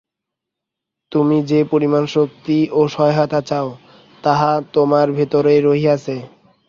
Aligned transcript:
তুমি 1.11 1.37
যে 1.43 1.59
পরিমাণ 1.63 2.03
শক্তি 2.05 2.57
বা 2.67 2.83
সহায়তা 2.87 3.39
চাও, 3.41 3.69
তাহা 4.23 4.51
তোমার 4.73 5.07
ভিতরেই 5.11 5.59
রহিয়াছে। 5.61 6.15